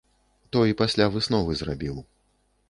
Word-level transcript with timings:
Той 0.55 0.73
пасля 0.79 1.05
высновы 1.17 1.59
зрабіў. 1.61 2.01